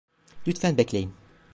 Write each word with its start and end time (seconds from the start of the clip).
Lütfen 0.47 0.77
bekleyin. 0.77 1.13